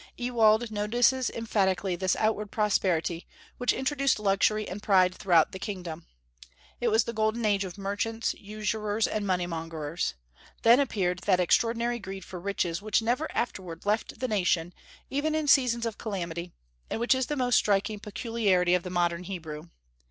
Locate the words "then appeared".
10.63-11.19